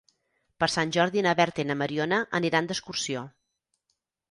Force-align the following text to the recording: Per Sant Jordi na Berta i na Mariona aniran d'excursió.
Per 0.61 0.69
Sant 0.75 0.93
Jordi 0.97 1.23
na 1.27 1.35
Berta 1.41 1.63
i 1.65 1.67
na 1.73 1.77
Mariona 1.83 2.21
aniran 2.41 2.73
d'excursió. 2.73 3.25